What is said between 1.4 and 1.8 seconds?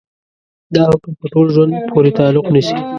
ژوند